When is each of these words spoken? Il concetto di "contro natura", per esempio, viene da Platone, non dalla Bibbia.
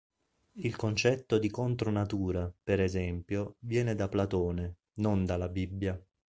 Il 0.53 0.75
concetto 0.77 1.37
di 1.37 1.51
"contro 1.51 1.91
natura", 1.91 2.51
per 2.63 2.81
esempio, 2.81 3.57
viene 3.59 3.93
da 3.93 4.09
Platone, 4.09 4.77
non 4.95 5.25
dalla 5.25 5.47
Bibbia. 5.47 6.03